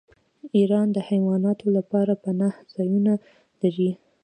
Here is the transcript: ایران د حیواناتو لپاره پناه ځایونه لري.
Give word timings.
ایران 0.57 0.87
د 0.91 0.97
حیواناتو 1.09 1.65
لپاره 1.77 2.13
پناه 2.23 2.53
ځایونه 2.73 3.13
لري. 3.61 3.91